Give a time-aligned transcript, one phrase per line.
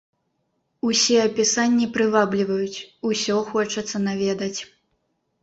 [0.87, 2.79] Усе апісанні прывабліваюць,
[3.11, 4.59] усё хочацца наведаць.